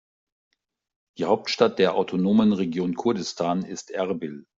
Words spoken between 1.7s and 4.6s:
der autonomen Region Kurdistan ist Erbil.